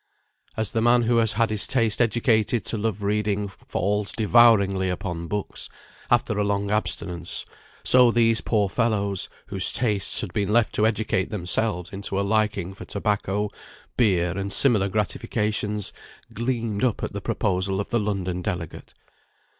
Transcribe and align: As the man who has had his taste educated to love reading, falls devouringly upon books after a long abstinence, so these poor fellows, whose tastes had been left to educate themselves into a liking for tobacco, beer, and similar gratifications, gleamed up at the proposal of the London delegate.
As 0.57 0.71
the 0.71 0.81
man 0.81 1.03
who 1.03 1.17
has 1.17 1.33
had 1.33 1.51
his 1.51 1.67
taste 1.67 2.01
educated 2.01 2.65
to 2.65 2.77
love 2.79 3.03
reading, 3.03 3.47
falls 3.49 4.11
devouringly 4.13 4.89
upon 4.89 5.27
books 5.27 5.69
after 6.09 6.39
a 6.39 6.43
long 6.43 6.71
abstinence, 6.71 7.45
so 7.83 8.09
these 8.09 8.41
poor 8.41 8.67
fellows, 8.67 9.29
whose 9.49 9.71
tastes 9.71 10.21
had 10.21 10.33
been 10.33 10.51
left 10.51 10.73
to 10.73 10.87
educate 10.87 11.29
themselves 11.29 11.91
into 11.93 12.19
a 12.19 12.25
liking 12.27 12.73
for 12.73 12.85
tobacco, 12.85 13.51
beer, 13.95 14.35
and 14.35 14.51
similar 14.51 14.89
gratifications, 14.89 15.93
gleamed 16.33 16.83
up 16.83 17.03
at 17.03 17.13
the 17.13 17.21
proposal 17.21 17.79
of 17.79 17.91
the 17.91 17.99
London 17.99 18.41
delegate. 18.41 18.95